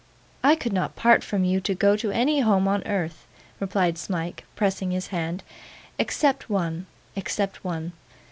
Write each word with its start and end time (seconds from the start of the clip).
'I 0.43 0.55
could 0.55 0.73
not 0.73 0.95
part 0.95 1.23
from 1.23 1.45
you 1.45 1.61
to 1.61 1.75
go 1.75 1.95
to 1.95 2.09
any 2.09 2.39
home 2.39 2.67
on 2.67 2.81
earth,' 2.87 3.27
replied 3.59 3.99
Smike, 3.99 4.45
pressing 4.55 4.89
his 4.89 5.09
hand; 5.09 5.43
'except 5.99 6.49
one, 6.49 6.87
except 7.15 7.63
one. 7.63 7.91